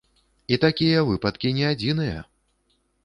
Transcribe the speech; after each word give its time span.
І 0.55 0.57
такія 0.63 1.03
выпадкі 1.09 1.53
не 1.61 1.69
адзіныя! 1.73 2.19